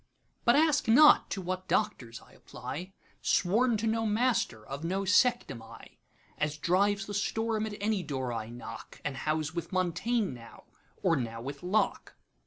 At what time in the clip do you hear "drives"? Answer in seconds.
6.57-7.05